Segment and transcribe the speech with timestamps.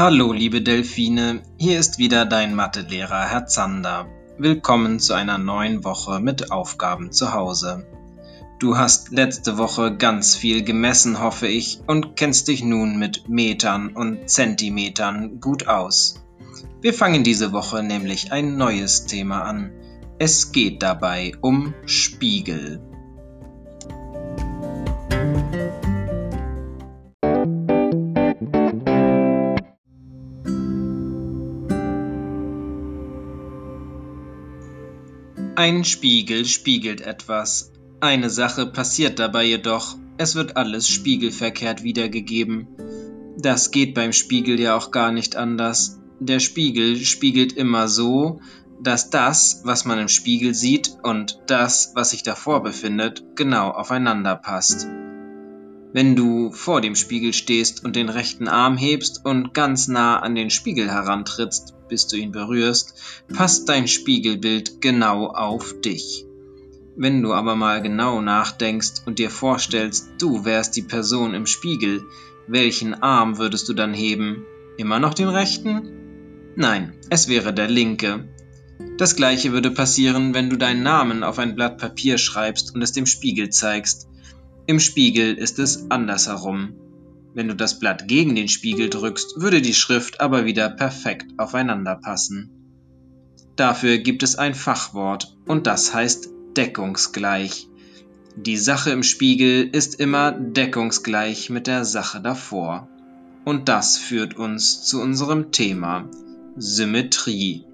[0.00, 4.06] Hallo liebe Delfine, hier ist wieder dein Mathelehrer Herr Zander.
[4.38, 7.86] Willkommen zu einer neuen Woche mit Aufgaben zu Hause.
[8.58, 13.88] Du hast letzte Woche ganz viel gemessen, hoffe ich, und kennst dich nun mit Metern
[13.88, 16.24] und Zentimetern gut aus.
[16.80, 19.70] Wir fangen diese Woche nämlich ein neues Thema an.
[20.18, 22.80] Es geht dabei um Spiegel.
[35.60, 37.70] Ein Spiegel spiegelt etwas.
[38.00, 42.66] Eine Sache passiert dabei jedoch, es wird alles spiegelverkehrt wiedergegeben.
[43.36, 46.00] Das geht beim Spiegel ja auch gar nicht anders.
[46.18, 48.40] Der Spiegel spiegelt immer so,
[48.82, 54.36] dass das, was man im Spiegel sieht und das, was sich davor befindet, genau aufeinander
[54.36, 54.88] passt.
[55.92, 60.34] Wenn du vor dem Spiegel stehst und den rechten Arm hebst und ganz nah an
[60.34, 62.94] den Spiegel herantrittst, bis du ihn berührst,
[63.34, 66.24] passt dein Spiegelbild genau auf dich.
[66.96, 72.02] Wenn du aber mal genau nachdenkst und dir vorstellst, du wärst die Person im Spiegel,
[72.46, 74.44] welchen Arm würdest du dann heben?
[74.76, 76.52] Immer noch den rechten?
[76.56, 78.28] Nein, es wäre der linke.
[78.98, 82.92] Das gleiche würde passieren, wenn du deinen Namen auf ein Blatt Papier schreibst und es
[82.92, 84.08] dem Spiegel zeigst.
[84.66, 86.74] Im Spiegel ist es andersherum.
[87.34, 91.96] Wenn du das Blatt gegen den Spiegel drückst, würde die Schrift aber wieder perfekt aufeinander
[91.96, 92.50] passen.
[93.56, 97.68] Dafür gibt es ein Fachwort und das heißt deckungsgleich.
[98.36, 102.88] Die Sache im Spiegel ist immer deckungsgleich mit der Sache davor.
[103.44, 106.08] Und das führt uns zu unserem Thema
[106.56, 107.64] Symmetrie.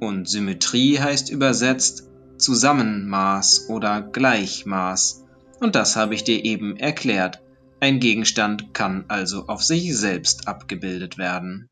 [0.00, 5.24] Und Symmetrie heißt übersetzt Zusammenmaß oder Gleichmaß.
[5.60, 7.40] Und das habe ich dir eben erklärt.
[7.82, 11.68] Ein Gegenstand kann also auf sich selbst abgebildet werden.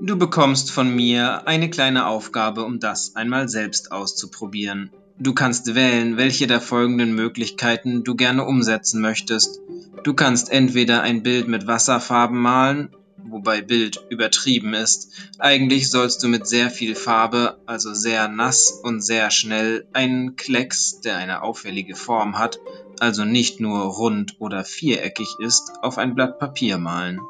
[0.00, 4.88] Du bekommst von mir eine kleine Aufgabe, um das einmal selbst auszuprobieren.
[5.18, 9.60] Du kannst wählen, welche der folgenden Möglichkeiten du gerne umsetzen möchtest.
[10.04, 12.88] Du kannst entweder ein Bild mit Wasserfarben malen,
[13.30, 15.12] wobei Bild übertrieben ist.
[15.38, 21.00] Eigentlich sollst du mit sehr viel Farbe, also sehr nass und sehr schnell, einen Klecks,
[21.00, 22.58] der eine auffällige Form hat,
[23.00, 27.20] also nicht nur rund oder viereckig ist, auf ein Blatt Papier malen.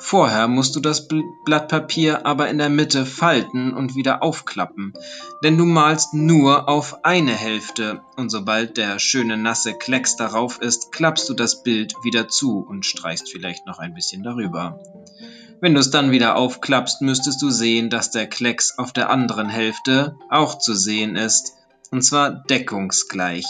[0.00, 1.08] Vorher musst du das
[1.44, 4.94] Blatt Papier aber in der Mitte falten und wieder aufklappen,
[5.42, 10.92] denn du malst nur auf eine Hälfte und sobald der schöne nasse Klecks darauf ist,
[10.92, 14.78] klappst du das Bild wieder zu und streichst vielleicht noch ein bisschen darüber.
[15.60, 19.48] Wenn du es dann wieder aufklappst, müsstest du sehen, dass der Klecks auf der anderen
[19.48, 21.54] Hälfte auch zu sehen ist,
[21.90, 23.46] und zwar deckungsgleich.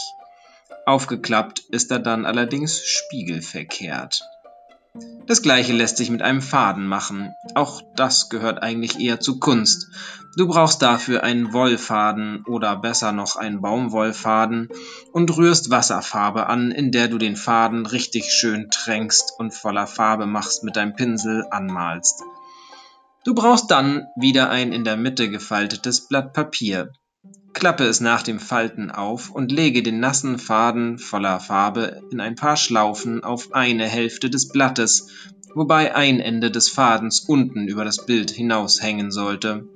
[0.87, 4.23] Aufgeklappt ist er dann allerdings spiegelverkehrt.
[5.27, 7.35] Das gleiche lässt sich mit einem Faden machen.
[7.55, 9.89] Auch das gehört eigentlich eher zu Kunst.
[10.37, 14.69] Du brauchst dafür einen Wollfaden oder besser noch einen Baumwollfaden
[15.13, 20.27] und rührst Wasserfarbe an, in der du den Faden richtig schön tränkst und voller Farbe
[20.27, 22.23] machst mit deinem Pinsel anmalst.
[23.25, 26.93] Du brauchst dann wieder ein in der Mitte gefaltetes Blatt Papier.
[27.59, 32.37] Klappe es nach dem Falten auf und lege den nassen Faden voller Farbe in ein
[32.37, 35.09] paar Schlaufen auf eine Hälfte des Blattes,
[35.57, 39.67] wobei ein Ende des Fadens unten über das Bild hinaushängen sollte.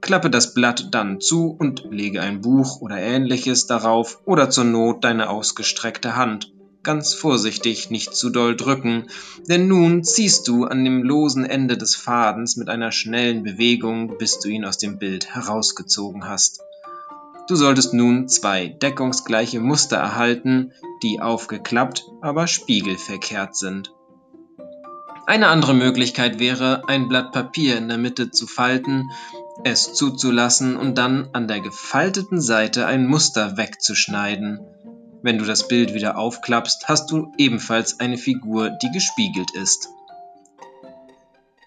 [0.00, 5.02] Klappe das Blatt dann zu und lege ein Buch oder ähnliches darauf oder zur Not
[5.02, 6.52] deine ausgestreckte Hand.
[6.84, 9.08] Ganz vorsichtig, nicht zu doll drücken,
[9.48, 14.38] denn nun ziehst du an dem losen Ende des Fadens mit einer schnellen Bewegung, bis
[14.38, 16.62] du ihn aus dem Bild herausgezogen hast.
[17.48, 20.72] Du solltest nun zwei deckungsgleiche Muster erhalten,
[21.02, 23.94] die aufgeklappt, aber spiegelverkehrt sind.
[25.26, 29.10] Eine andere Möglichkeit wäre, ein Blatt Papier in der Mitte zu falten,
[29.64, 34.60] es zuzulassen und dann an der gefalteten Seite ein Muster wegzuschneiden.
[35.22, 39.88] Wenn du das Bild wieder aufklappst, hast du ebenfalls eine Figur, die gespiegelt ist.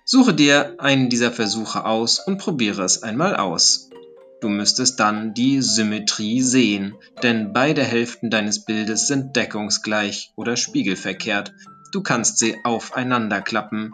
[0.06, 3.91] Suche dir einen dieser Versuche aus und probiere es einmal aus.
[4.42, 11.54] Du müsstest dann die Symmetrie sehen, denn beide Hälften deines Bildes sind deckungsgleich oder spiegelverkehrt.
[11.92, 13.94] Du kannst sie aufeinander klappen.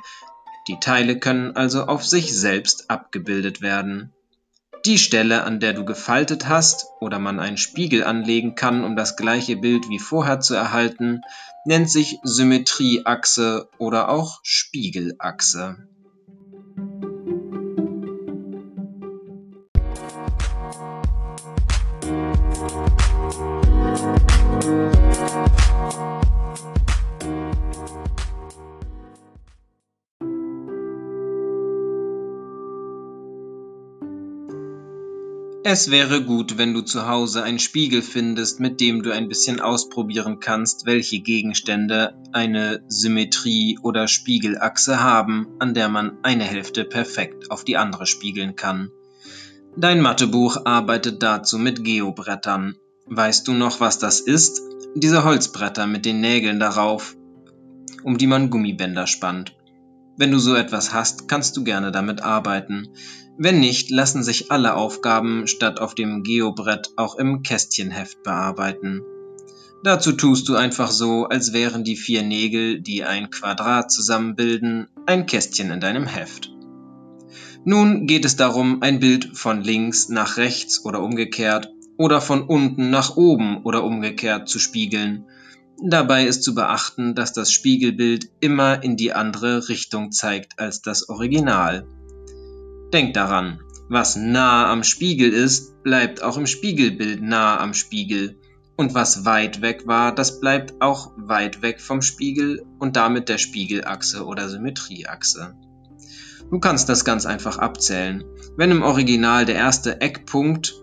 [0.69, 4.13] Die Teile können also auf sich selbst abgebildet werden.
[4.85, 9.17] Die Stelle, an der du gefaltet hast oder man einen Spiegel anlegen kann, um das
[9.17, 11.23] gleiche Bild wie vorher zu erhalten,
[11.65, 15.89] nennt sich Symmetrieachse oder auch Spiegelachse.
[35.69, 39.59] Es wäre gut, wenn du zu Hause einen Spiegel findest, mit dem du ein bisschen
[39.59, 47.51] ausprobieren kannst, welche Gegenstände eine Symmetrie oder Spiegelachse haben, an der man eine Hälfte perfekt
[47.51, 48.91] auf die andere spiegeln kann.
[49.75, 52.77] Dein Mathebuch arbeitet dazu mit Geobrettern.
[53.07, 54.61] Weißt du noch, was das ist?
[54.95, 57.17] Diese Holzbretter mit den Nägeln darauf,
[58.03, 59.56] um die man Gummibänder spannt.
[60.17, 62.89] Wenn du so etwas hast, kannst du gerne damit arbeiten.
[63.37, 69.03] Wenn nicht, lassen sich alle Aufgaben statt auf dem Geobrett auch im Kästchenheft bearbeiten.
[69.83, 75.27] Dazu tust du einfach so, als wären die vier Nägel, die ein Quadrat zusammenbilden, ein
[75.27, 76.51] Kästchen in deinem Heft.
[77.63, 82.89] Nun geht es darum, ein Bild von links nach rechts oder umgekehrt oder von unten
[82.89, 85.25] nach oben oder umgekehrt zu spiegeln.
[85.83, 91.07] Dabei ist zu beachten, dass das Spiegelbild immer in die andere Richtung zeigt als das
[91.07, 91.85] Original.
[92.91, 93.59] Denk daran,
[93.89, 98.39] was nah am Spiegel ist, bleibt auch im Spiegelbild nah am Spiegel.
[98.75, 103.37] Und was weit weg war, das bleibt auch weit weg vom Spiegel und damit der
[103.37, 105.55] Spiegelachse oder Symmetrieachse.
[106.49, 108.23] Du kannst das ganz einfach abzählen.
[108.55, 110.75] Wenn im Original der erste Eckpunkt,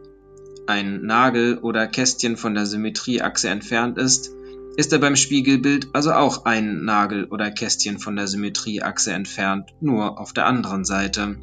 [0.66, 4.33] ein Nagel oder Kästchen von der Symmetrieachse entfernt ist,
[4.76, 10.20] ist er beim Spiegelbild also auch ein Nagel oder Kästchen von der Symmetrieachse entfernt, nur
[10.20, 11.36] auf der anderen Seite.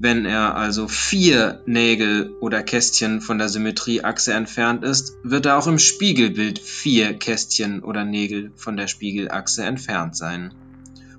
[0.00, 5.66] Wenn er also vier Nägel oder Kästchen von der Symmetrieachse entfernt ist, wird er auch
[5.66, 10.54] im Spiegelbild vier Kästchen oder Nägel von der Spiegelachse entfernt sein.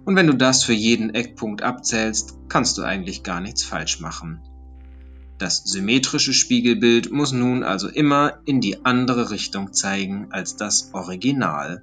[0.06, 4.42] Und wenn du das für jeden Eckpunkt abzählst, kannst du eigentlich gar nichts falsch machen.
[5.40, 11.82] Das symmetrische Spiegelbild muss nun also immer in die andere Richtung zeigen als das Original.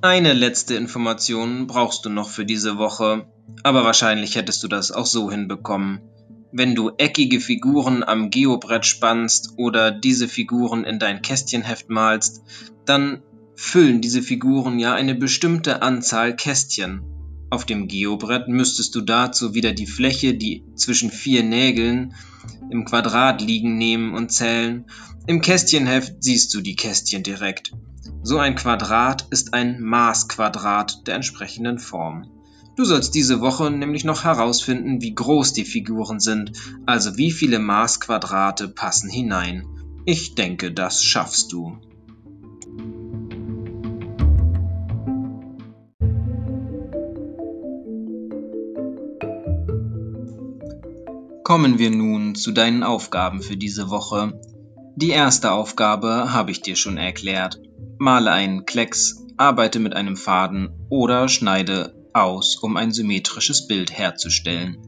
[0.00, 3.26] Eine letzte Information brauchst du noch für diese Woche,
[3.64, 6.00] aber wahrscheinlich hättest du das auch so hinbekommen.
[6.50, 12.42] Wenn du eckige Figuren am Geobrett spannst oder diese Figuren in dein Kästchenheft malst,
[12.86, 13.22] dann
[13.54, 17.02] füllen diese Figuren ja eine bestimmte Anzahl Kästchen.
[17.50, 22.14] Auf dem Geobrett müsstest du dazu wieder die Fläche, die zwischen vier Nägeln
[22.70, 24.86] im Quadrat liegen, nehmen und zählen.
[25.26, 27.72] Im Kästchenheft siehst du die Kästchen direkt.
[28.22, 32.37] So ein Quadrat ist ein Maßquadrat der entsprechenden Form.
[32.78, 36.52] Du sollst diese Woche nämlich noch herausfinden, wie groß die Figuren sind,
[36.86, 39.66] also wie viele Maßquadrate passen hinein.
[40.04, 41.76] Ich denke, das schaffst du.
[51.42, 54.40] Kommen wir nun zu deinen Aufgaben für diese Woche.
[54.94, 57.60] Die erste Aufgabe habe ich dir schon erklärt.
[57.98, 64.78] Male einen Klecks, arbeite mit einem Faden oder schneide aus, um ein symmetrisches Bild herzustellen.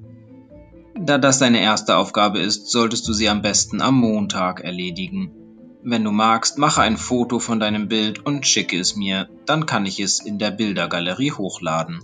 [0.99, 5.33] Da das deine erste Aufgabe ist, solltest du sie am besten am Montag erledigen.
[5.83, 9.87] Wenn du magst, mache ein Foto von deinem Bild und schicke es mir, dann kann
[9.87, 12.03] ich es in der Bildergalerie hochladen.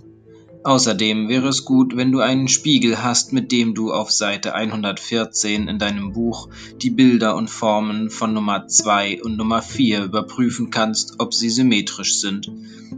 [0.67, 5.69] Außerdem wäre es gut, wenn du einen Spiegel hast, mit dem du auf Seite 114
[5.69, 6.49] in deinem Buch
[6.81, 12.19] die Bilder und Formen von Nummer 2 und Nummer 4 überprüfen kannst, ob sie symmetrisch
[12.19, 12.51] sind.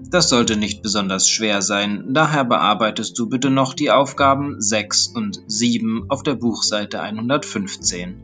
[0.10, 5.40] Das sollte nicht besonders schwer sein, daher bearbeitest du bitte noch die Aufgaben 6 und
[5.46, 8.16] 7 auf der Buchseite 115.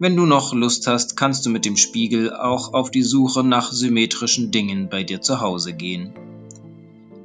[0.00, 3.70] Wenn du noch Lust hast, kannst du mit dem Spiegel auch auf die Suche nach
[3.70, 6.14] symmetrischen Dingen bei dir zu Hause gehen.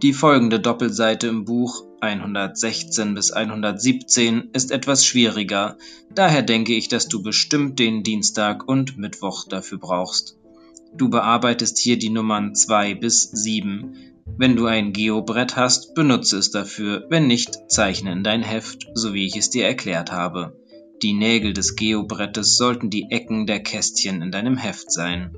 [0.02, 5.78] Die folgende Doppelseite im Buch 116 bis 117 ist etwas schwieriger,
[6.16, 10.40] daher denke ich, dass du bestimmt den Dienstag und Mittwoch dafür brauchst.
[10.98, 13.96] Du bearbeitest hier die Nummern 2 bis 7.
[14.38, 19.14] Wenn du ein Geobrett hast, benutze es dafür, wenn nicht, zeichne in dein Heft, so
[19.14, 20.58] wie ich es dir erklärt habe.
[21.04, 25.36] Die Nägel des Geobrettes sollten die Ecken der Kästchen in deinem Heft sein.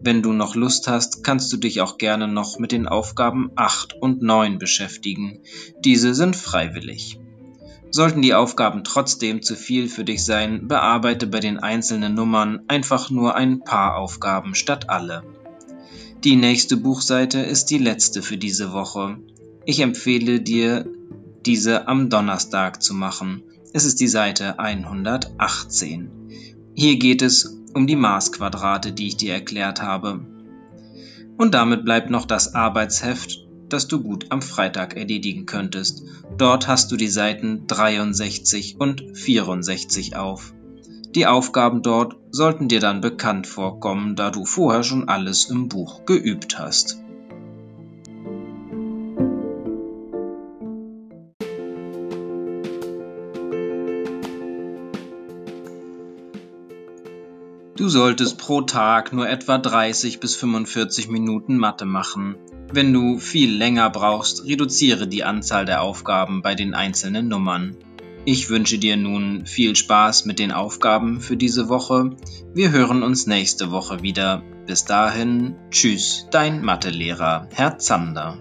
[0.00, 3.94] Wenn du noch Lust hast, kannst du dich auch gerne noch mit den Aufgaben 8
[4.00, 5.40] und 9 beschäftigen.
[5.84, 7.18] Diese sind freiwillig.
[7.90, 13.10] Sollten die Aufgaben trotzdem zu viel für dich sein, bearbeite bei den einzelnen Nummern einfach
[13.10, 15.24] nur ein paar Aufgaben statt alle.
[16.22, 19.18] Die nächste Buchseite ist die letzte für diese Woche.
[19.64, 20.86] Ich empfehle dir,
[21.46, 23.42] diese am Donnerstag zu machen.
[23.72, 26.10] Es ist die Seite 118.
[26.74, 30.26] Hier geht es um die Maßquadrate, die ich dir erklärt habe.
[31.36, 36.02] Und damit bleibt noch das Arbeitsheft, das du gut am Freitag erledigen könntest.
[36.36, 40.52] Dort hast du die Seiten 63 und 64 auf.
[41.14, 46.04] Die Aufgaben dort sollten dir dann bekannt vorkommen, da du vorher schon alles im Buch
[46.04, 46.98] geübt hast.
[57.88, 62.36] Du solltest pro Tag nur etwa 30 bis 45 Minuten Mathe machen.
[62.70, 67.78] Wenn du viel länger brauchst, reduziere die Anzahl der Aufgaben bei den einzelnen Nummern.
[68.26, 72.14] Ich wünsche dir nun viel Spaß mit den Aufgaben für diese Woche.
[72.52, 74.42] Wir hören uns nächste Woche wieder.
[74.66, 78.36] Bis dahin, tschüss, dein Mathelehrer, Herr Zander.